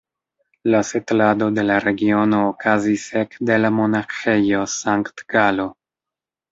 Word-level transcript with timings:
La 0.75 0.79
setlado 0.91 1.49
de 1.59 1.65
la 1.67 1.75
regiono 1.85 2.41
okazis 2.53 3.07
ek 3.25 3.39
de 3.51 3.61
la 3.63 3.75
Monaĥejo 3.79 4.67
Sankt-Galo. 4.79 5.73